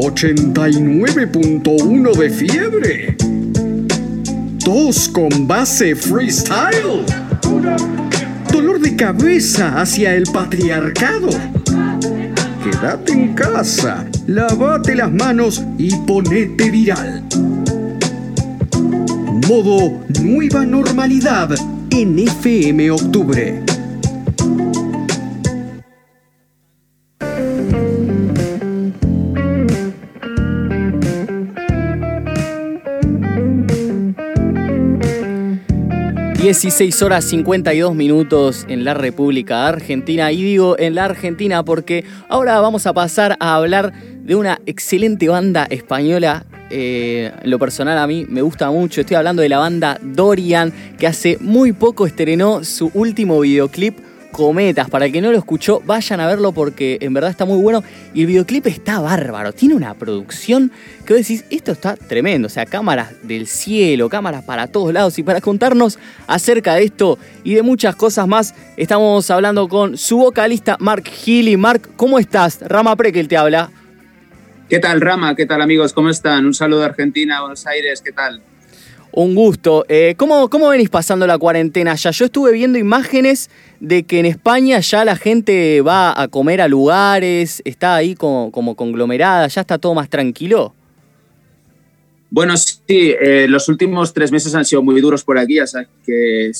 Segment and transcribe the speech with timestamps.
[0.00, 3.14] 89.1 de fiebre.
[4.64, 7.04] Tos con base freestyle.
[8.50, 11.28] Dolor de cabeza hacia el patriarcado.
[12.64, 17.22] Quédate en casa, lavate las manos y ponete viral.
[19.48, 21.50] Modo Nueva Normalidad
[21.90, 23.62] en FM Octubre.
[36.50, 40.32] ...16 horas 52 minutos en la República Argentina...
[40.32, 45.28] ...y digo en la Argentina porque ahora vamos a pasar a hablar de una excelente
[45.28, 49.00] banda española eh, lo personal a mí me gusta mucho.
[49.00, 53.98] Estoy hablando de la banda Dorian, que hace muy poco estrenó su último videoclip.
[54.32, 57.60] Cometas, para el que no lo escuchó, vayan a verlo porque en verdad está muy
[57.60, 57.82] bueno
[58.14, 60.70] y el videoclip está bárbaro, tiene una producción
[61.04, 65.18] que vos decís, esto está tremendo, o sea, cámaras del cielo, cámaras para todos lados
[65.18, 70.18] y para contarnos acerca de esto y de muchas cosas más, estamos hablando con su
[70.18, 71.56] vocalista Mark Healy.
[71.56, 72.60] Mark, ¿cómo estás?
[72.62, 73.70] Rama Prekel te habla.
[74.68, 75.34] ¿Qué tal, Rama?
[75.34, 75.92] ¿Qué tal, amigos?
[75.92, 76.46] ¿Cómo están?
[76.46, 78.40] Un saludo de Argentina, Buenos Aires, ¿qué tal?
[79.12, 79.84] Un gusto.
[79.88, 82.12] Eh, ¿cómo, ¿Cómo venís pasando la cuarentena ya?
[82.12, 86.68] Yo estuve viendo imágenes de que en España ya la gente va a comer a
[86.68, 90.74] lugares, está ahí como, como conglomerada, ya está todo más tranquilo.
[92.32, 95.88] Bueno, sí, eh, los últimos tres meses han sido muy duros por aquí, ya sabes
[96.06, 96.52] que eh,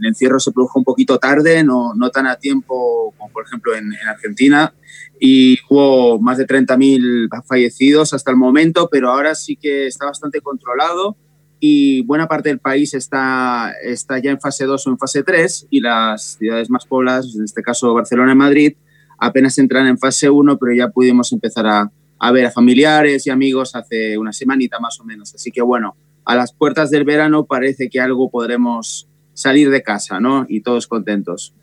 [0.00, 3.76] el encierro se produjo un poquito tarde, no, no tan a tiempo como por ejemplo
[3.76, 4.72] en, en Argentina,
[5.20, 10.40] y hubo más de 30.000 fallecidos hasta el momento, pero ahora sí que está bastante
[10.40, 11.18] controlado
[11.60, 15.66] y buena parte del país está, está ya en fase 2 o en fase 3
[15.70, 18.72] y las ciudades más pobladas, en este caso Barcelona y Madrid,
[19.18, 23.30] apenas entran en fase 1, pero ya pudimos empezar a, a ver a familiares y
[23.30, 25.34] amigos hace una semanita más o menos.
[25.34, 25.94] Así que bueno,
[26.24, 30.46] a las puertas del verano parece que algo podremos salir de casa, ¿no?
[30.48, 31.54] Y todos contentos.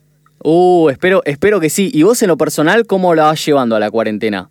[0.44, 1.90] Uh, espero, espero que sí.
[1.92, 4.50] ¿Y vos en lo personal cómo la vas llevando a la cuarentena?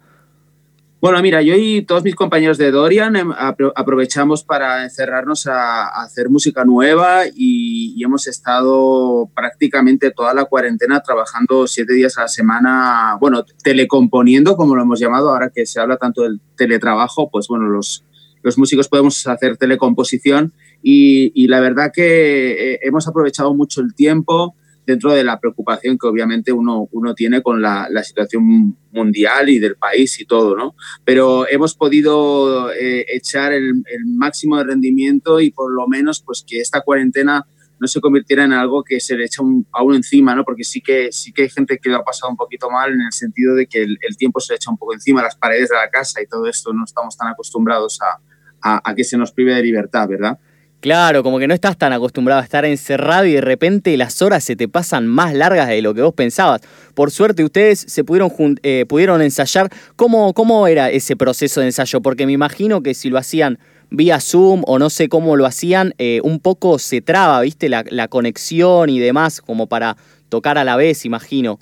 [1.00, 3.31] Bueno, mira, yo y todos mis compañeros de Dorian em,
[3.75, 11.68] aprovechamos para encerrarnos a, hacer música nueva y, hemos estado prácticamente toda la cuarentena trabajando
[11.68, 15.97] siete días a la semana, bueno, telecomponiendo, como lo hemos llamado, ahora que se habla
[15.97, 18.06] tanto del teletrabajo, pues bueno, los,
[18.41, 24.56] los músicos podemos hacer telecomposición y, la verdad que eh, hemos aprovechado mucho el tiempo
[24.87, 29.59] dentro de la preocupación que obviamente uno, uno tiene con la, la situación mundial y
[29.59, 30.75] del país y todo, ¿no?
[31.03, 36.41] Pero hemos podido eh, echar el, el, máximo de rendimiento y por lo menos pues
[36.47, 37.45] que esta cuarentena
[37.79, 40.45] no se convirtiera en algo que se le echa un, a uno encima, ¿no?
[40.45, 43.01] Porque sí que, sí que hay gente que lo ha pasado un poquito mal en
[43.01, 45.67] el sentido de que el, el tiempo se le echa un poco encima, las paredes
[45.67, 48.21] de la casa y todo esto, no estamos tan acostumbrados a,
[48.61, 50.39] a, a que se nos prive de libertad, ¿verdad?
[50.87, 54.41] Claro, como que no estás tan acostumbrado a estar encerrado y de repente las horas
[54.41, 56.61] se te pasan más largas de lo que vos pensabas.
[56.93, 58.31] Por suerte ustedes se pudieron,
[58.63, 59.69] eh, pudieron ensayar.
[59.97, 61.99] ¿Cómo, ¿Cómo era ese proceso de ensayo?
[61.99, 63.59] Porque me imagino que si lo hacían
[63.89, 67.67] vía Zoom o no sé cómo lo hacían, eh, un poco se traba, ¿viste?
[67.67, 69.97] La, la conexión y demás, como para
[70.29, 71.59] tocar a la vez, imagino.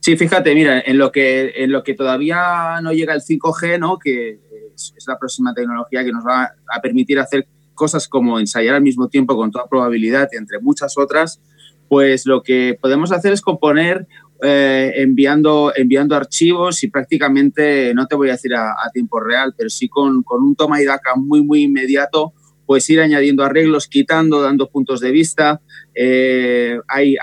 [0.00, 3.98] Sí, fíjate, mira, en lo que, en lo que todavía no llega el 5G, ¿no?
[3.98, 4.38] que
[4.76, 8.82] es, es la próxima tecnología que nos va a permitir hacer cosas como ensayar al
[8.82, 11.40] mismo tiempo con toda probabilidad, entre muchas otras,
[11.88, 14.06] pues lo que podemos hacer es componer
[14.44, 19.54] eh, enviando, enviando archivos y prácticamente, no te voy a decir a, a tiempo real,
[19.56, 22.32] pero sí con, con, un toma y daca muy, muy inmediato,
[22.66, 25.60] pues ir añadiendo arreglos, quitando, dando puntos de vista.
[25.94, 27.16] Eh, hay,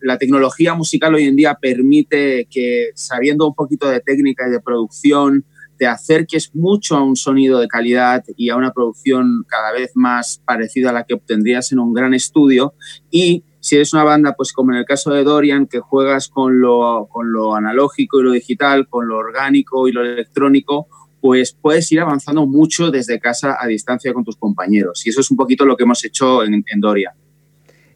[0.00, 4.60] la tecnología musical hoy en día permite que, sabiendo un poquito de técnica y de
[4.60, 5.44] producción,
[5.76, 10.40] te acerques mucho a un sonido de calidad y a una producción cada vez más
[10.44, 12.74] parecida a la que obtendrías en un gran estudio
[13.10, 16.60] y si eres una banda, pues como en el caso de Dorian, que juegas con
[16.60, 20.86] lo, con lo analógico y lo digital, con lo orgánico y lo electrónico,
[21.22, 25.06] pues puedes ir avanzando mucho desde casa a distancia con tus compañeros.
[25.06, 27.14] Y eso es un poquito lo que hemos hecho en, en Dorian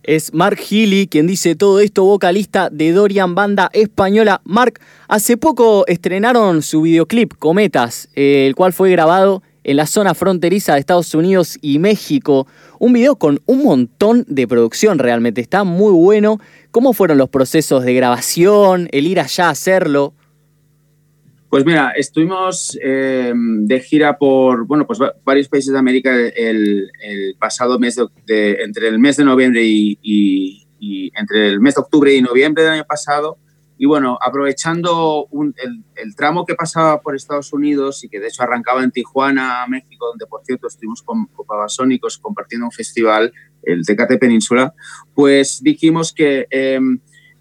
[0.02, 4.40] es Mark Healy, quien dice todo esto, vocalista de Dorian, banda española.
[4.44, 10.14] Mark, hace poco estrenaron su videoclip Cometas, eh, el cual fue grabado en la zona
[10.14, 12.46] fronteriza de Estados Unidos y México.
[12.78, 16.40] Un video con un montón de producción realmente, está muy bueno.
[16.70, 20.14] ¿Cómo fueron los procesos de grabación, el ir allá a hacerlo?
[21.50, 27.36] Pues mira, estuvimos eh, de gira por bueno, pues varios países de América el, el
[27.38, 31.76] pasado mes de, de, entre el mes de noviembre y, y, y, entre el mes
[31.76, 33.38] de octubre y noviembre del año pasado.
[33.80, 35.28] Y bueno, aprovechando
[35.96, 40.06] el, tramo que pasaba por Estados Unidos y que de hecho arrancaba en Tijuana, México,
[40.08, 41.46] donde por cierto estuvimos con, con
[42.20, 44.74] compartiendo un festival, el Tecate Península,
[45.14, 46.98] pues dijimos que em,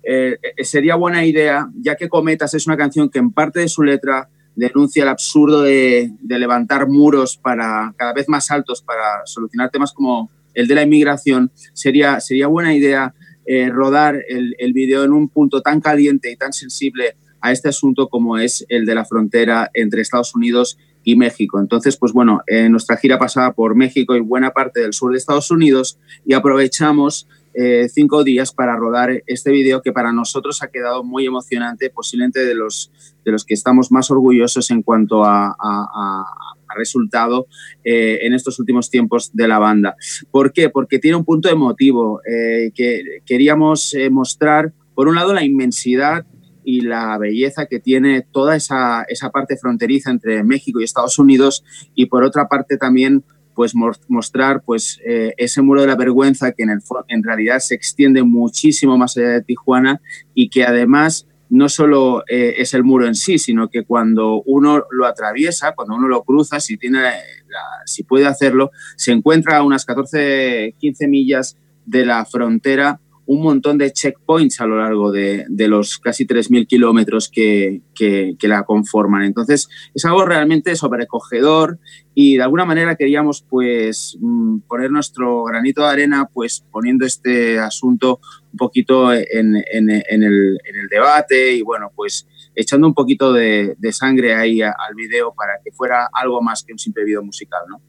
[0.09, 3.83] eh, sería buena idea, ya que Cometas es una canción que en parte de su
[3.83, 9.91] letra denuncia el absurdo de, levantar muros para cada vez más altos para solucionar temas
[9.91, 13.13] como el de la inmigración, sería, sería buena idea
[13.45, 17.67] eh, rodar el, el video en un punto tan caliente y tan sensible a este
[17.67, 21.59] asunto como es el de la frontera entre Estados Unidos y México.
[21.59, 25.51] Entonces, pues bueno, nuestra gira pasaba por México y buena parte del sur de Estados
[25.51, 27.27] Unidos y aprovechamos
[27.59, 32.45] eh, cinco días para rodar este video que para nosotros ha quedado muy emocionante, posiblemente
[32.45, 32.91] de los,
[33.25, 35.55] de los que estamos más orgullosos en cuanto a,
[36.75, 37.47] resultado
[37.83, 39.95] eh, en estos últimos tiempos de la banda.
[40.29, 40.69] ¿Por qué?
[40.69, 46.27] Porque tiene un punto emotivo eh, que queríamos mostrar, por un lado, la inmensidad
[46.63, 51.63] y la belleza que tiene toda esa, esa parte fronteriza entre México y Estados Unidos
[51.95, 53.23] y por otra parte también
[53.57, 53.73] pues
[54.07, 58.21] mostrar pues eh, ese muro de la vergüenza que en, el, en realidad se extiende
[58.21, 59.99] muchísimo más allá de Tijuana
[60.35, 64.83] y que además no solo eh, es el muro en sí, sino que cuando uno
[64.91, 66.99] lo atraviesa, cuando uno lo cruza, si, tiene
[67.87, 73.77] si puede hacerlo, se encuentra a unas 14, 15 millas de la frontera un montón
[73.77, 77.81] de checkpoints a lo largo de, los casi 3.000 kilómetros que,
[78.41, 79.23] la conforman.
[79.23, 81.77] Entonces, es algo realmente sobrecogedor
[82.15, 87.59] y de alguna manera queríamos pues mm, poner nuestro granito de arena pues poniendo este
[87.59, 88.21] asunto
[88.53, 90.57] un poquito en, el,
[90.89, 92.25] debate y bueno, pues
[92.55, 96.71] echando un poquito de, de sangre ahí al video para que fuera algo más que
[96.71, 97.81] un simple video musical, ¿no?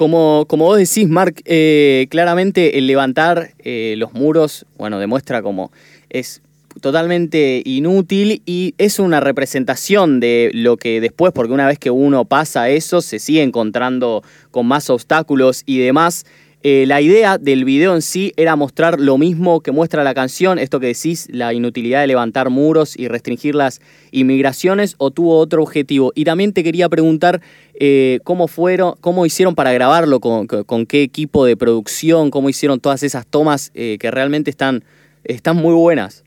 [0.00, 5.72] Como, como vos decís, Mark, eh, claramente el levantar eh, los muros, bueno, demuestra como
[6.08, 6.40] es
[6.80, 12.24] totalmente inútil y es una representación de lo que después, porque una vez que uno
[12.24, 16.24] pasa eso, se sigue encontrando con más obstáculos y demás.
[16.62, 20.58] Eh, la idea del video en sí era mostrar lo mismo que muestra la canción,
[20.58, 23.80] esto que decís, la inutilidad de levantar muros y restringir las
[24.10, 26.12] inmigraciones, o tuvo otro objetivo.
[26.14, 27.40] Y también te quería preguntar
[27.74, 30.46] eh, cómo fueron, cómo hicieron para grabarlo, con,
[30.86, 34.84] qué equipo de producción, cómo hicieron todas esas tomas eh, que realmente están,
[35.24, 36.24] están muy buenas.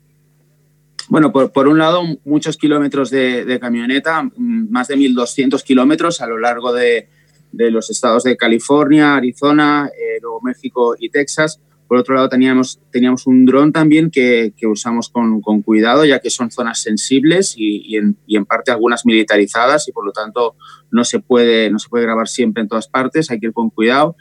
[1.08, 6.26] Bueno, por, un lado, muchos kilómetros de, de camioneta, mm, más de 1.200 kilómetros a
[6.26, 7.08] lo largo de,
[7.56, 11.60] de los estados de California, Arizona, eh, Nuevo México y Texas.
[11.86, 16.18] Por otro lado, teníamos, teníamos un dron también que, que usamos con, con, cuidado, ya
[16.18, 20.12] que son zonas sensibles y, y, en, y, en, parte algunas militarizadas y por lo
[20.12, 20.56] tanto
[20.90, 23.70] no se, puede, no se puede grabar siempre en todas partes, hay que ir con
[23.70, 24.16] cuidado.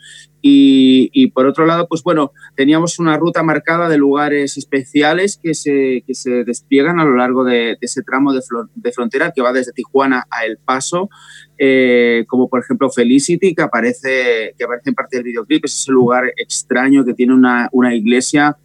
[0.46, 6.04] Y, por otro lado, pues bueno, teníamos una ruta marcada de lugares especiales que se,
[6.06, 8.42] que se despliegan a lo largo de, ese tramo de,
[8.76, 11.10] de, frontera que va desde Tijuana a El Paso,
[11.58, 15.94] eh, como por ejemplo Felicity, que aparece, que aparece en parte del videoclip, es ese
[15.94, 18.58] lugar extraño que tiene una, una iglesia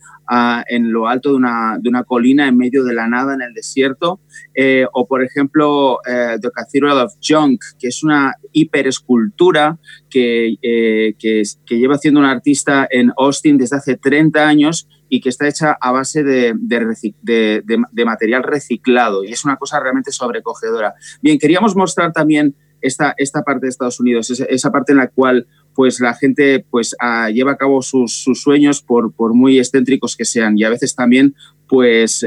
[0.68, 3.54] en lo alto de una, de una, colina en medio de la nada en el
[3.54, 4.20] desierto.
[4.54, 9.78] Eh, o, por ejemplo, eh, The Cathedral of Junk, que es una hiperescultura
[10.10, 15.20] que, eh, que, que, lleva haciendo un artista en Austin desde hace 30 años y
[15.20, 19.24] que está hecha a base de, de, de material reciclado.
[19.24, 20.94] Y es una cosa realmente sobrecogedora.
[21.22, 25.46] Bien, queríamos mostrar también esta, esta parte de Estados Unidos, esa, parte en la cual
[25.74, 26.96] pues la gente pues
[27.32, 31.34] lleva a cabo sus, sueños por, muy excéntricos que sean y a veces también
[31.68, 32.26] pues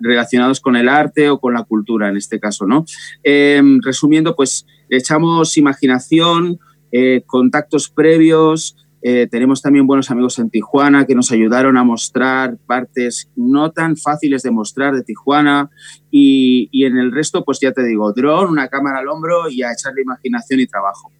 [0.00, 2.84] relacionados con el arte o con la cultura en este caso, ¿no?
[3.22, 6.58] Em, resumiendo, pues echamos imaginación,
[6.92, 12.56] eh, contactos previos, eh, tenemos también buenos amigos en Tijuana que nos ayudaron a mostrar
[12.66, 15.70] partes no tan fáciles de mostrar de Tijuana
[16.10, 19.62] y, y en el resto, pues ya te digo, dron, una cámara al hombro y
[19.62, 21.10] a echarle imaginación y trabajo.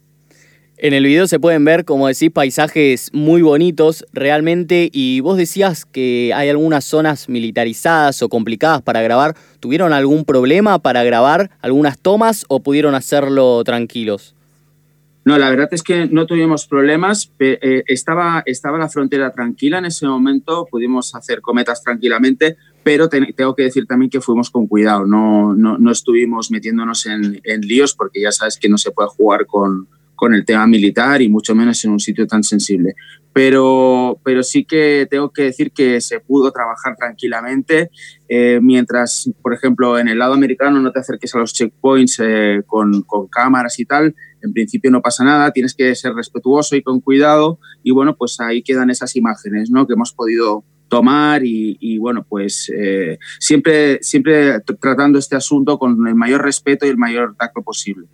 [0.83, 5.85] En el video se pueden ver, como decís, paisajes muy bonitos realmente y vos decías
[5.85, 9.37] que hay algunas zonas militarizadas o complicadas para grabar.
[9.61, 14.35] ¿Tuvieron algún problema para grabar algunas tomas o pudieron hacerlo tranquilos?
[15.25, 17.31] No, la verdad es que no tuvimos problemas.
[17.39, 23.55] Eh, estaba, estaba la frontera tranquila en ese momento, pudimos hacer cometas tranquilamente, pero tengo
[23.55, 27.95] que decir también que fuimos con cuidado, no, no, no estuvimos metiéndonos en, en líos
[27.95, 29.87] porque ya sabes que no se puede jugar con,
[30.21, 32.95] con el tema militar y mucho menos en un sitio tan sensible.
[33.33, 37.91] Pero, pero sí que tengo que decir que se pudo trabajar tranquilamente,
[38.29, 42.61] eh, mientras, por ejemplo, en el lado americano no te acerques a los checkpoints eh,
[42.67, 46.83] con, con, cámaras y tal, en principio no pasa nada, tienes que ser respetuoso y
[46.83, 49.87] con cuidado y bueno, pues ahí quedan esas imágenes ¿no?
[49.87, 56.15] que hemos podido tomar y, bueno, pues eh, siempre, siempre tratando este asunto con el
[56.15, 58.09] mayor respeto y el mayor tacto posible.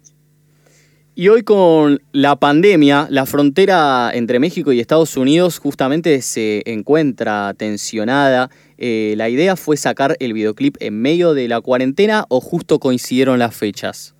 [1.18, 7.54] Y hoy con la pandemia, la frontera entre México y Estados Unidos justamente se encuentra
[7.54, 8.50] tensionada.
[8.76, 13.38] Eh, ¿La idea fue sacar el videoclip en medio de la cuarentena o justo coincidieron
[13.38, 14.15] las fechas?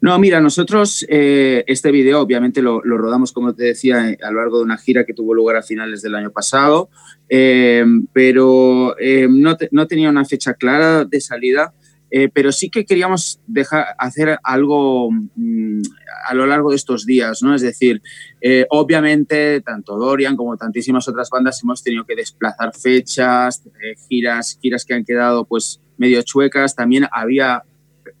[0.00, 4.58] No, mira, nosotros eh, este video obviamente lo, rodamos, como te decía, a lo largo
[4.58, 6.88] de una gira que tuvo lugar a finales del año pasado,
[7.28, 8.94] eh, pero
[9.28, 11.74] no, no, tenía una fecha clara de salida.
[12.10, 15.82] Eh, pero sí que queríamos dejar, hacer algo mm,
[16.26, 17.54] a lo largo de estos días, ¿no?
[17.54, 18.00] Es decir,
[18.40, 24.58] eh, obviamente tanto Dorian como tantísimas otras bandas hemos tenido que desplazar fechas, eh, giras,
[24.62, 26.74] giras que han quedado pues medio chuecas.
[26.74, 27.62] También había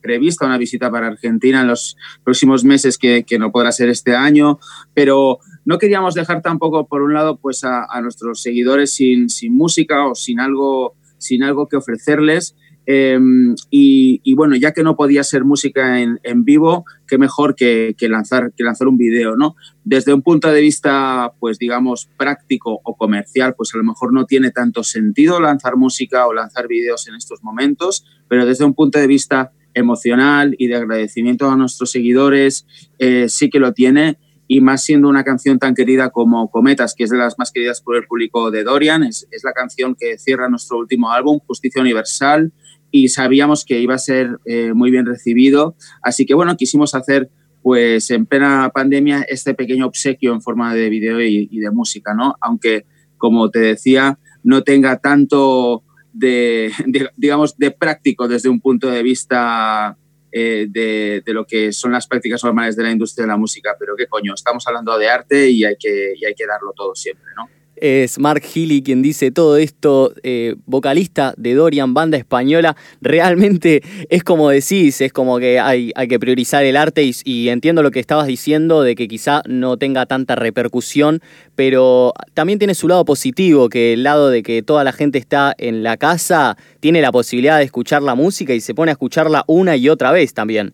[0.00, 4.58] prevista una visita para Argentina en los próximos meses que, no podrá ser este año,
[4.94, 10.06] pero no queríamos dejar tampoco, por un lado, pues a, nuestros seguidores sin, sin música
[10.06, 12.54] o sin algo, sin algo que ofrecerles.
[12.90, 18.54] Em, y, bueno, ya que no podía ser música en, vivo, qué mejor que, lanzar,
[18.56, 19.56] que lanzar un video, ¿no?
[19.84, 24.24] Desde un punto de vista, pues digamos, práctico o comercial, pues a lo mejor no
[24.24, 28.98] tiene tanto sentido lanzar música o lanzar videos en estos momentos, pero desde un punto
[28.98, 32.66] de vista emocional y de agradecimiento a nuestros seguidores,
[32.98, 34.18] eh, sí que lo tiene
[34.48, 37.82] y más siendo una canción tan querida como Cometas, que es de las más queridas
[37.82, 42.52] por el público de Dorian, es, la canción que cierra nuestro último álbum, Justicia Universal,
[42.90, 45.76] y sabíamos que iba a ser eh, muy bien recibido.
[46.02, 47.30] Así que bueno, quisimos hacer
[47.62, 52.36] pues en plena pandemia este pequeño obsequio en forma de video y, de música, ¿no?
[52.40, 52.86] Aunque,
[53.18, 55.82] como te decía, no tenga tanto
[56.18, 56.72] de,
[57.16, 59.96] digamos, de práctico desde un punto de vista
[60.32, 63.96] eh, de, lo que son las prácticas normales de la industria de la música, pero
[63.96, 67.26] qué coño, estamos hablando de arte y hay que, y hay que darlo todo siempre,
[67.36, 67.48] ¿no?
[67.80, 72.76] Es Mark Healy quien dice todo esto, eh, vocalista de Dorian, banda española.
[73.00, 77.82] Realmente es como decís, es como que hay, hay que priorizar el arte y, entiendo
[77.82, 81.20] lo que estabas diciendo de que quizá no tenga tanta repercusión,
[81.54, 85.54] pero también tiene su lado positivo, que el lado de que toda la gente está
[85.58, 89.44] en la casa tiene la posibilidad de escuchar la música y se pone a escucharla
[89.46, 90.72] una y otra vez también.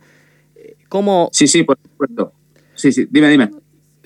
[0.89, 1.29] ¿Cómo...
[1.33, 2.33] Sí, sí, por supuesto.
[2.75, 3.51] Sí, sí, dime, dime.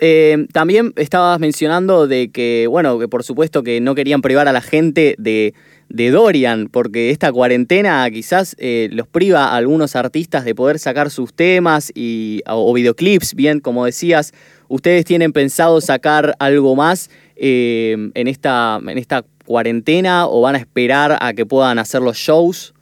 [0.00, 4.52] Eh, también estabas mencionando de que, bueno, que por supuesto que no querían privar a
[4.52, 5.54] la gente de,
[5.88, 11.34] Dorian, porque esta cuarentena quizás eh, los priva a algunos artistas de poder sacar sus
[11.34, 14.32] temas y, o, videoclips, bien, como decías,
[14.68, 20.58] ¿ustedes tienen pensado sacar algo más eh, en, esta, en esta cuarentena o van a
[20.58, 22.72] esperar a que puedan hacer los shows?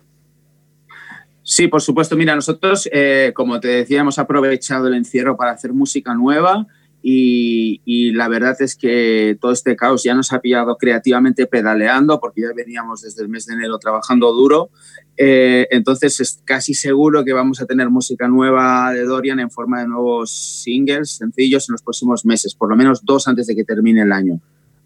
[1.43, 2.17] Sí, por supuesto.
[2.17, 2.91] Mira, nosotros,
[3.33, 6.67] como te decía, hemos aprovechado el encierro para hacer música nueva.
[7.09, 12.41] Y, la verdad es que todo este caos ya nos ha pillado creativamente pedaleando porque
[12.41, 14.71] ya veníamos desde el mes de enero trabajando duro.
[15.17, 19.83] Eh, entonces es casi seguro que vamos a tener música nueva de Dorian en forma
[19.83, 23.63] de nuevos singles, sencillos en los próximos meses, por lo menos dos antes de que
[23.63, 24.41] termine el año.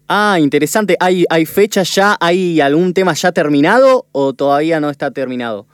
[0.07, 0.97] Ah, interesante.
[0.99, 2.17] ¿Hay, hay fechas ya?
[2.19, 5.65] ¿Hay algún tema ya terminado o todavía no está terminado?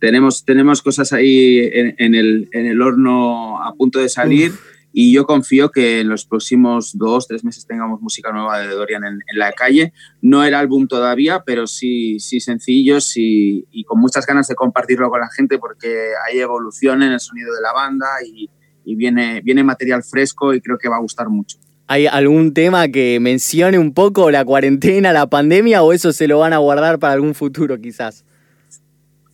[0.00, 4.52] Tenemos, tenemos cosas ahí en, el, en el, horno a punto de salir.
[4.92, 9.04] Y yo confío que en los próximos dos, tres meses tengamos música nueva de Dorian
[9.04, 9.92] en, la calle.
[10.20, 15.08] No el álbum todavía, pero sí, sí sencillos y, y, con muchas ganas de compartirlo
[15.10, 18.50] con la gente porque hay evolución en el sonido de la banda y,
[18.84, 21.58] y viene, viene material fresco y creo que va a gustar mucho.
[21.86, 26.38] ¿Hay algún tema que mencione un poco la cuarentena, la pandemia o eso se lo
[26.38, 28.24] van a guardar para algún futuro quizás?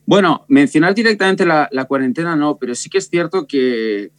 [0.06, 4.12] Bueno, mencionar directamente la, cuarentena no, pero sí que es cierto que,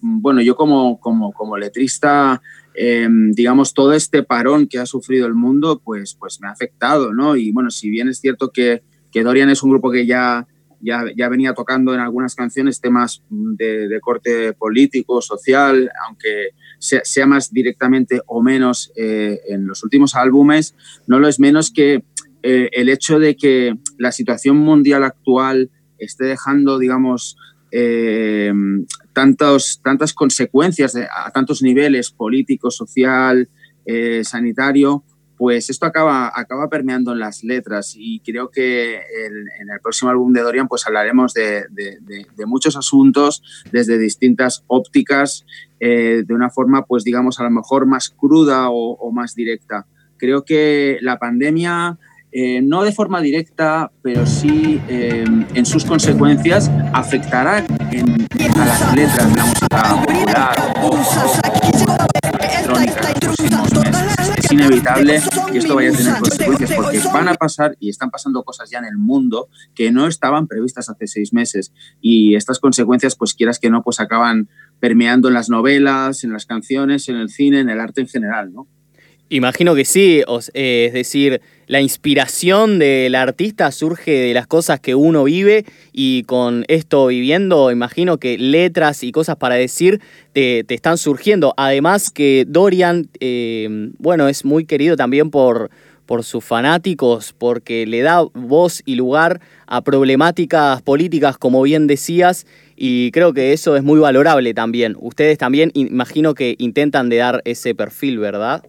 [0.00, 2.42] bueno, yo como, como, como letrista,
[2.74, 7.14] em, digamos, todo este parón que ha sufrido el mundo, pues, pues me ha afectado,
[7.14, 7.36] ¿no?
[7.36, 10.48] Y bueno, si bien es cierto que, que Dorian es un grupo que ya,
[10.80, 16.48] ya, ya, venía tocando en algunas canciones temas de, corte político, social, aunque
[16.80, 20.74] sea, más directamente o menos eh, en los últimos álbumes,
[21.06, 22.02] no lo es menos que
[22.42, 27.36] eh, el hecho de que la situación mundial actual esté dejando, digamos,
[27.72, 28.52] eh,
[29.12, 33.48] tantos, tantas consecuencias a tantos niveles, político, social,
[33.84, 35.02] eh, sanitario,
[35.36, 40.32] pues esto acaba, acaba permeando en las letras y creo que en el próximo álbum
[40.32, 41.64] de Dorian pues hablaremos de,
[42.44, 45.46] muchos asuntos desde distintas ópticas,
[45.78, 49.86] de una forma pues digamos a lo mejor más cruda o más directa.
[50.16, 51.98] Creo que la pandemia
[52.30, 59.32] eh, no de forma directa, pero sí eh, en sus consecuencias, afectará a las letras
[59.36, 60.54] la
[64.36, 65.20] Es inevitable
[65.50, 68.78] que esto vaya a tener consecuencias, porque van a pasar y están pasando cosas ya
[68.78, 71.72] en el mundo que no estaban previstas hace seis meses.
[72.00, 74.48] Y estas consecuencias, pues quieras que no, pues acaban
[74.80, 78.52] permeando en las novelas, en las canciones, en el cine, en el arte en general,
[78.52, 78.68] ¿no?
[79.30, 80.22] Imagino que sí,
[80.54, 86.22] eh, es decir, la inspiración del artista surge de las cosas que uno vive y
[86.22, 90.00] con esto viviendo, imagino que letras y cosas para decir
[90.32, 91.52] te, están surgiendo.
[91.58, 95.70] Además que Dorian, eh, bueno, es muy querido también por,
[96.06, 102.46] por sus fanáticos, porque le da voz y lugar a problemáticas políticas, como bien decías,
[102.76, 104.96] y creo que eso es muy valorable también.
[104.98, 108.62] Ustedes también imagino que intentan de dar ese perfil, ¿verdad?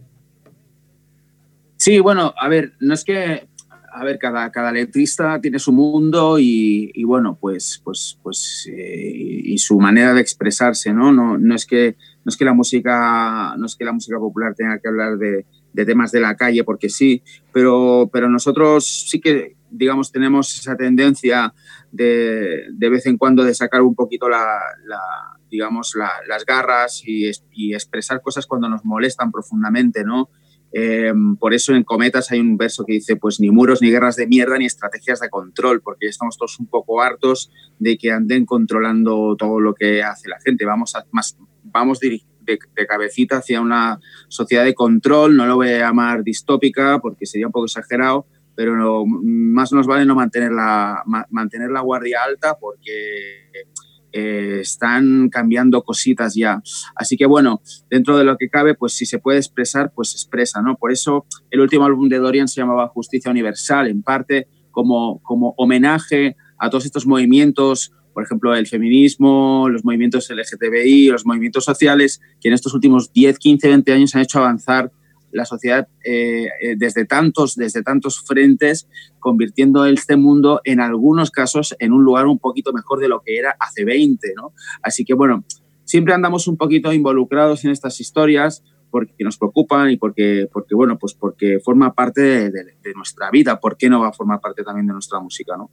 [1.80, 3.48] Sí, bueno, a ver, no es que,
[3.94, 9.14] a ver, cada, cada letrista tiene su mundo y, bueno, pues, pues, pues, eh,
[9.46, 11.14] y su manera de expresarse, ¿no?
[11.14, 11.96] No, no es que,
[12.26, 15.46] no es que la música, no es que la música popular tenga que hablar de,
[15.86, 21.54] temas de la calle, porque sí, pero, pero nosotros sí que, digamos, tenemos esa tendencia
[21.94, 24.60] de, de vez en cuando de sacar un poquito la,
[25.50, 25.96] digamos,
[26.28, 27.32] las garras y,
[27.74, 30.30] expresar cosas cuando nos molestan profundamente, ¿no?
[30.72, 34.16] Eh, por eso en Cometas hay un verso que dice, pues ni muros, ni guerras
[34.16, 38.46] de mierda, ni estrategias de control, porque estamos todos un poco hartos de que anden
[38.46, 40.66] controlando todo lo que hace la gente.
[40.66, 42.22] Vamos, a, más, vamos de,
[42.88, 47.52] cabecita hacia una sociedad de control, no lo voy a llamar distópica porque sería un
[47.52, 53.52] poco exagerado, pero más nos vale no mantener la, mantener la guardia alta porque
[54.12, 56.62] están cambiando cositas ya.
[56.96, 60.62] Así que bueno, dentro de lo que cabe, pues si se puede expresar, pues expresa,
[60.62, 60.75] ¿no?
[60.75, 65.54] Por eso el último álbum de Dorian se llamaba Justicia Universal, en parte como, como
[65.58, 72.20] homenaje a todos estos movimientos, por ejemplo, el feminismo, los movimientos LGTBI, los movimientos sociales,
[72.42, 74.92] que en estos últimos 10, 15, 20 años han hecho avanzar
[75.32, 78.88] la sociedad eh, eh, desde, tantos, desde tantos frentes,
[79.20, 83.38] convirtiendo este mundo en algunos casos en un lugar un poquito mejor de lo que
[83.38, 84.34] era hace 20.
[84.36, 84.54] ¿no?
[84.82, 85.44] Así que bueno,
[85.84, 90.98] siempre andamos un poquito involucrados en estas historias porque nos preocupan y porque, porque bueno,
[90.98, 93.60] pues porque forma parte de, nuestra vida.
[93.60, 95.56] ¿Por qué no va a formar parte también de nuestra música?
[95.56, 95.70] ¿no?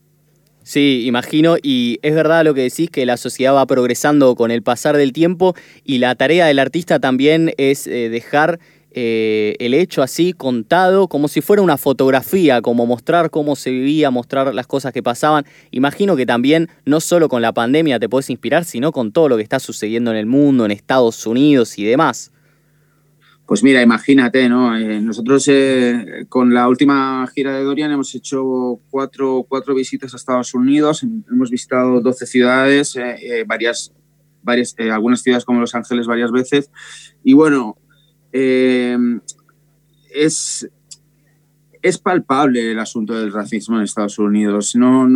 [0.67, 4.63] Sí, imagino, y es verdad lo que decís, que la sociedad va progresando con el
[4.63, 8.59] pasar del tiempo y la tarea del artista también es eh, dejar
[8.99, 14.09] eh, el hecho así contado como si fuera una fotografía, como mostrar cómo se vivía,
[14.09, 15.45] mostrar las cosas que pasaban.
[15.69, 19.37] Imagino que también no solo con la pandemia te puedes inspirar, sino con todo lo
[19.37, 22.31] que está sucediendo en el mundo, en Estados Unidos y demás.
[23.45, 24.75] Pues mira, imagínate, ¿no?
[24.75, 30.17] Eh, nosotros eh, con la última gira de Dorian hemos hecho cuatro, cuatro visitas a
[30.17, 32.97] Estados Unidos, hemos visitado 12 ciudades,
[33.45, 33.93] varias,
[34.41, 36.71] varias algunas ciudades como Los Ángeles varias veces.
[37.23, 37.77] Y bueno,
[38.31, 38.97] eh,
[40.13, 40.69] es,
[41.81, 44.75] es palpable el asunto del racismo en Estados Unidos.
[44.75, 45.07] No,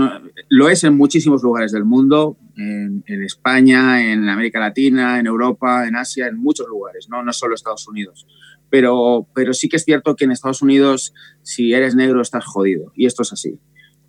[0.49, 5.95] lo es en muchísimos lugares del mundo, en, España, en América Latina, en Europa, en
[5.95, 8.27] Asia, en muchos lugares, no, no solo Estados Unidos.
[8.69, 12.91] Pero, pero sí que es cierto que en Estados Unidos, si eres negro, estás jodido.
[12.95, 13.59] Y esto es así.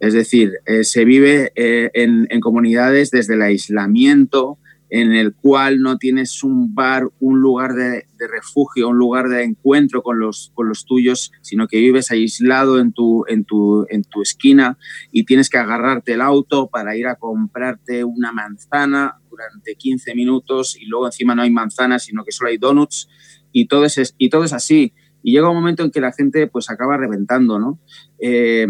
[0.02, 4.58] Es decir, eh, se vive eh, en, comunidades desde el aislamiento,
[4.94, 10.02] en el cual no tienes un bar, un lugar de, refugio, un lugar de encuentro
[10.02, 14.20] con los, con los tuyos, sino que vives aislado en tu, en, tu, en tu
[14.20, 14.76] esquina
[15.10, 20.76] y tienes que agarrarte el auto para ir a comprarte una manzana durante 15 minutos
[20.78, 23.08] y luego encima no hay manzanas, sino que solo hay donuts
[23.50, 24.92] y todo es, y todo es así.
[25.22, 27.80] Y llega un momento en que la gente pues acaba reventando, ¿no?
[28.18, 28.66] Eh,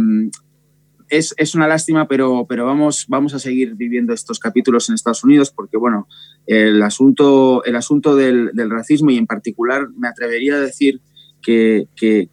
[1.12, 5.52] es, una lástima, pero, pero vamos, vamos a seguir viviendo estos capítulos en Estados Unidos
[5.54, 6.08] porque, bueno,
[6.46, 11.00] el asunto, el asunto del, racismo y en particular me atrevería a decir
[11.42, 11.88] que,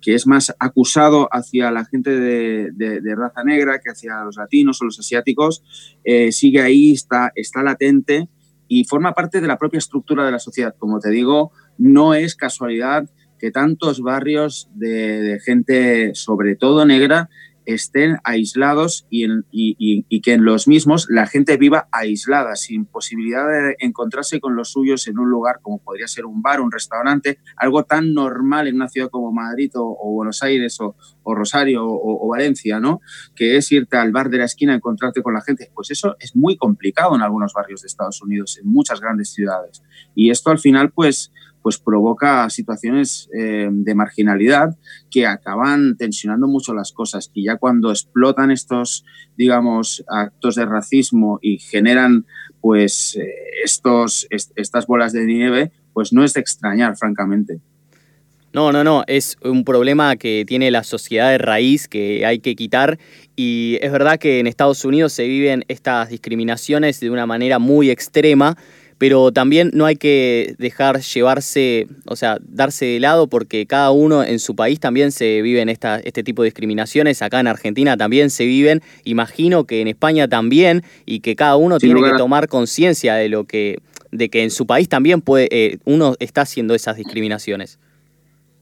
[0.06, 5.00] es más acusado hacia la gente de, raza negra que hacia los latinos o los
[5.00, 5.62] asiáticos,
[6.06, 8.30] eh, sigue ahí, está, está latente
[8.70, 10.76] y forma parte de la propia estructura de la sociedad.
[10.78, 17.30] Como te digo, no es casualidad que tantos barrios de, gente, sobre todo negra,
[17.74, 24.40] estén aislados y, que en los mismos la gente viva aislada, sin posibilidad de encontrarse
[24.40, 28.14] con los suyos en un lugar como podría ser un bar, un restaurante, algo tan
[28.14, 33.02] normal en una ciudad como Madrid o, Buenos Aires o, Rosario o, Valencia, ¿no?
[33.36, 35.72] Que es irte al bar de la esquina, encontrarte con la gente.
[35.76, 39.84] Pues eso es muy complicado en algunos barrios de Estados Unidos, en muchas grandes ciudades.
[40.16, 41.32] Y esto al final, pues,
[41.70, 44.76] pues provoca situaciones eh, de marginalidad
[45.12, 49.06] que acaban tensionando mucho las cosas y ya cuando explotan estos,
[49.38, 52.26] digamos, actos de racismo y generan
[52.60, 53.30] pues eh,
[53.64, 57.60] estos, estas bolas de nieve, pues no es de extrañar, francamente.
[58.52, 62.56] No, no, no, es un problema que tiene la sociedad de raíz que hay que
[62.56, 62.98] quitar
[63.36, 67.92] y es verdad que en Estados Unidos se viven estas discriminaciones de una manera muy
[67.92, 68.58] extrema,
[69.00, 74.24] pero también no hay que dejar llevarse, o sea, darse de lado porque cada uno
[74.24, 78.30] en su país también se viven esta, este tipo de discriminaciones, acá en Argentina también
[78.30, 83.16] se viven, imagino que en España también y que cada uno tiene que tomar conciencia
[83.16, 83.80] de lo que
[84.12, 87.80] de que en su país también puede eh, uno está haciendo esas discriminaciones.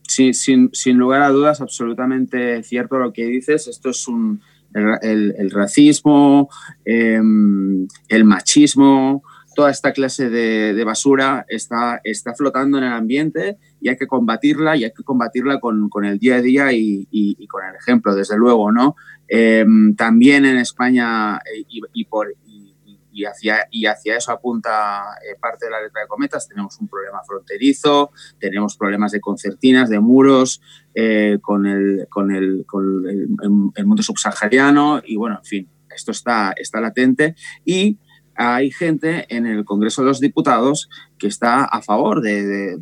[0.03, 3.67] Sí, sin, sin, lugar a dudas, absolutamente cierto lo que dices.
[3.67, 4.41] Esto es un,
[4.73, 6.49] el, racismo,
[6.85, 9.23] em, el machismo,
[9.57, 14.77] toda esta clase de, basura está, está flotando en el ambiente y hay que combatirla
[14.77, 18.37] y hay que combatirla con, con el día a día y, con el ejemplo, desde
[18.37, 18.95] luego, ¿no?
[19.27, 22.35] Em, también en España eh, y, por,
[23.11, 26.47] y hacia, y hacia eso apunta eh, parte de la letra de cometas.
[26.47, 30.61] Tenemos un problema fronterizo, tenemos problemas de concertinas, de muros
[30.93, 36.53] eh, con, el, con, el, con el, mundo subsahariano y bueno, en fin, esto está,
[36.55, 37.33] está latente
[37.65, 37.97] y
[38.37, 42.77] hay gente en el Congreso de los Diputados que está a favor de,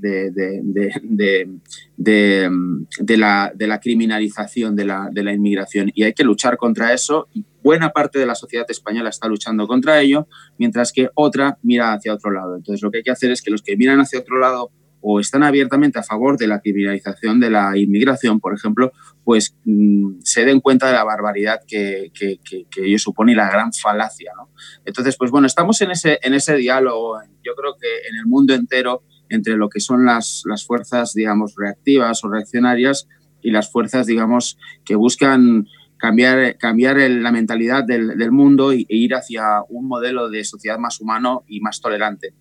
[3.17, 7.29] la, criminalización de la, inmigración y hay que luchar contra eso.
[7.63, 12.13] Buena parte de la sociedad española está luchando contra ello, mientras que otra mira hacia
[12.13, 12.57] otro lado.
[12.57, 14.71] Entonces lo que hay que hacer es que los que miran hacia otro lado
[15.07, 18.91] o están abiertamente a favor de la criminalización de la inmigración, por ejemplo,
[19.25, 23.49] pues mm, se den cuenta de la barbaridad que, que, que, ello supone y la
[23.49, 24.31] gran falacia.
[24.37, 24.49] ¿no?
[24.85, 28.53] Entonces, pues bueno, estamos en ese, en ese diálogo, yo creo que en el mundo
[28.53, 33.07] entero, entre lo que son las, las fuerzas, digamos, reactivas o reaccionarias
[33.41, 35.65] y las fuerzas, digamos, que buscan
[35.97, 41.01] cambiar, cambiar la mentalidad del, del mundo e ir hacia un modelo de sociedad más
[41.01, 42.35] humano y más tolerante.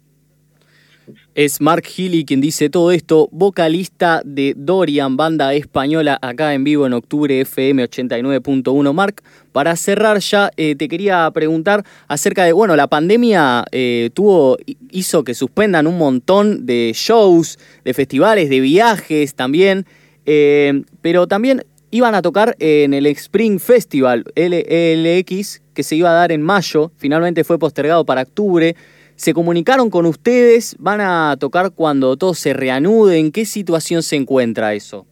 [1.35, 6.87] Es Mark Healy quien dice todo esto, vocalista de Dorian, banda española, acá en vivo
[6.87, 8.93] en octubre FM 89.1.
[8.93, 14.57] Mark, para cerrar ya, eh, te quería preguntar acerca de, bueno, la pandemia eh, tuvo,
[14.91, 19.87] hizo que suspendan un montón de shows, de festivales, de viajes también,
[20.27, 26.15] eh, pero también iban a tocar en el Spring Festival LX, que se iba a
[26.15, 28.75] dar en mayo, finalmente fue postergado para octubre.
[29.17, 30.77] ¿Se comunicaron con ustedes?
[30.79, 33.19] ¿Van a tocar cuando todo se reanude?
[33.19, 35.07] ¿En qué situación se encuentra eso?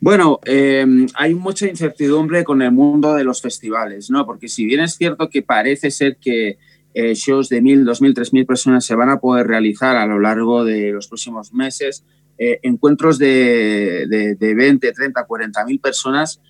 [0.00, 4.26] Bueno, eh, hay mucha incertidumbre con el mundo de los festivales, ¿no?
[4.26, 6.58] Porque si bien es cierto que parece ser que
[6.94, 10.64] eh, shows de 1.000, 2.000, 3.000 personas se van a poder realizar a lo largo
[10.64, 12.04] de los próximos meses,
[12.36, 16.40] eh, encuentros de, de, 20, 30, 40.000 personas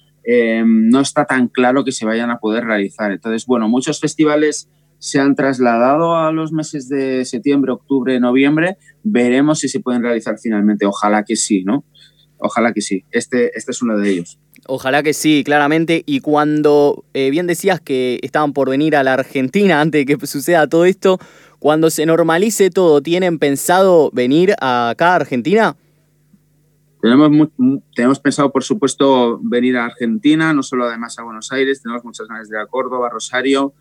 [0.65, 3.11] no está tan claro que se vayan a poder realizar.
[3.11, 4.69] Entonces, bueno, muchos festivales
[5.03, 8.77] se han trasladado a los meses de septiembre, octubre, noviembre.
[9.03, 10.87] Veremos si se pueden realizar finalmente.
[10.87, 11.85] Ojalá que sí, ¿no?
[12.39, 13.05] Ojalá que sí.
[13.11, 14.39] Este, este es uno de ellos.
[14.69, 16.05] Ojalá que sí, claramente.
[16.07, 20.25] Y cuando eh, bien decías que estaban por venir a la Argentina antes de que
[20.25, 21.19] suceda todo esto,
[21.59, 25.77] cuando se normalice todo, ¿tienen pensado venir acá a Argentina?
[27.03, 27.49] Tenemos,
[27.97, 32.29] tenemos pensado, por supuesto, venir a Argentina, no solo además a Buenos Aires, tenemos muchas
[32.29, 33.75] ganas de ir a Córdoba, Rosario.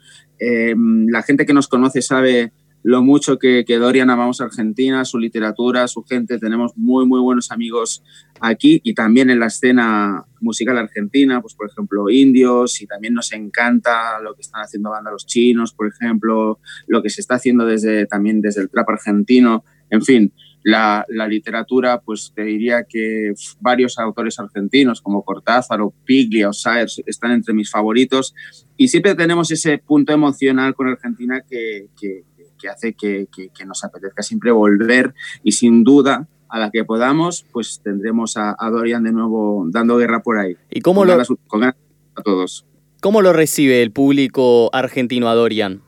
[0.44, 0.74] Eh,
[1.08, 2.52] la gente que nos conoce sabe
[2.84, 6.40] lo mucho que, que, Dorian amamos Argentina, su literatura, su gente.
[6.40, 8.04] Tenemos muy, muy buenos amigos
[8.40, 13.32] aquí y también en la escena musical argentina, pues por ejemplo, indios, y también nos
[13.34, 17.66] encanta lo que están haciendo banda los chinos, por ejemplo, lo que se está haciendo
[17.66, 19.64] desde, también desde el trap argentino.
[19.92, 26.50] En fin, la, literatura, pues te diría que varios autores argentinos como Cortázar o Piglia
[26.50, 28.34] o Saers están entre mis favoritos
[28.78, 32.24] y siempre tenemos ese punto emocional con Argentina que, que,
[32.70, 37.82] hace que, que, nos apetezca siempre volver y sin duda a la que podamos, pues
[37.84, 40.58] tendremos a, Dorian de nuevo dando guerra por ahí.
[40.70, 42.66] ¿Y cómo lo, a todos.
[43.02, 45.82] ¿Cómo lo recibe el público argentino a Dorian?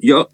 [0.00, 0.28] Yo,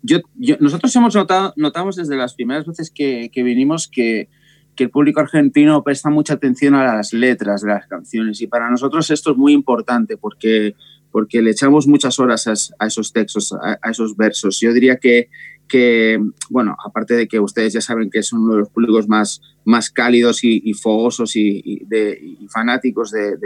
[0.60, 4.28] nosotros hemos notado, notamos desde las primeras veces que, que vinimos que,
[4.74, 8.70] que, el público argentino presta mucha atención a las letras de las canciones y para
[8.70, 10.74] nosotros esto es muy importante porque,
[11.10, 12.46] porque le echamos muchas horas
[12.78, 14.60] a, esos textos, a, esos versos.
[14.60, 15.28] Yo diría que,
[15.70, 16.20] que,
[16.50, 19.90] bueno, aparte de que ustedes ya saben que es uno de los públicos más, más
[19.90, 21.86] cálidos y, fogosos y,
[22.52, 23.36] fanáticos de,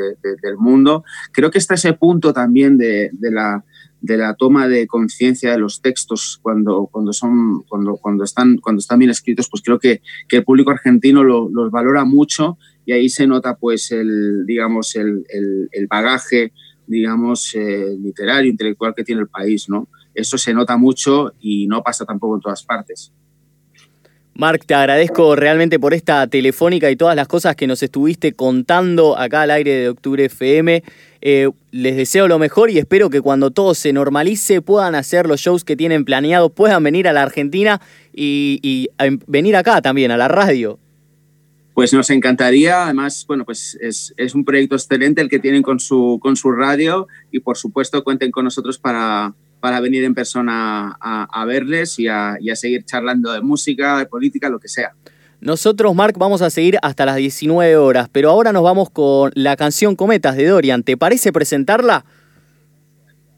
[0.43, 3.65] del mundo, creo que está ese punto también de, la
[4.05, 8.81] de la toma de conciencia de los textos cuando, cuando, son, cuando, cuando, están, cuando
[8.81, 13.09] están bien escritos, pues creo que, que el público argentino los valora mucho y ahí
[13.09, 15.25] se nota pues el, digamos, el,
[15.73, 16.53] el, bagaje
[16.87, 19.89] digamos, eh, literario, intelectual que tiene el país, ¿no?
[20.15, 23.11] Eso se nota mucho y no pasa tampoco en todas partes.
[24.37, 29.17] Marc, te agradezco realmente por esta telefónica y todas las cosas que nos estuviste contando
[29.17, 30.83] acá al aire de Octubre FM.
[31.27, 35.41] Eh, les deseo lo mejor y espero que cuando todo se normalice puedan hacer los
[35.41, 37.81] shows que tienen planeados, puedan venir a la Argentina
[38.13, 38.91] y,
[39.27, 40.79] venir acá también, a la radio.
[41.73, 46.19] Pues nos encantaría, además, bueno, pues es, un proyecto excelente el que tienen con su,
[46.21, 51.45] con su radio y por supuesto cuenten con nosotros para, para venir en persona a,
[51.47, 54.93] verles y a, seguir charlando de música, de política, lo que sea.
[55.45, 59.57] Nosotros, Mark, vamos a seguir hasta las 19 horas, pero ahora nos vamos con la
[59.57, 60.83] canción Cometas de Dorian.
[60.83, 62.07] ¿Te parece presentarla?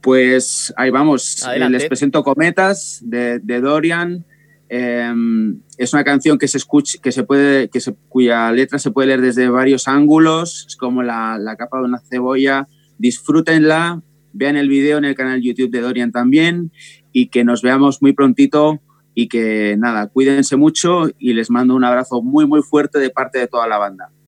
[0.02, 1.44] Pues ahí vamos.
[1.68, 4.24] Les presento Cometas de, Dorian.
[4.68, 8.92] Em, es una canción que se escucha, que se puede, que se, cuya letra se
[8.92, 12.68] puede leer desde varios ángulos, es como la, la capa de una cebolla.
[12.98, 14.00] Disfrútenla,
[14.32, 16.70] vean el video en el canal YouTube de Dorian también
[17.10, 18.80] y que nos veamos muy prontito
[19.18, 23.38] y que nada, cuídense mucho y les mando un abrazo muy muy fuerte de parte
[23.38, 24.12] de toda la banda.